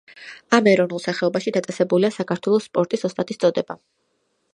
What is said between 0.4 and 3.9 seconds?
ამ ეროვნულ სახეობაში დაწესებულია საქართველოს სპორტის ოსტატის წოდება.